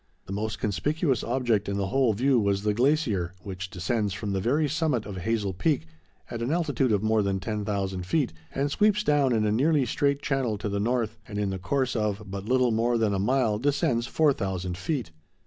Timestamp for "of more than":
6.91-7.39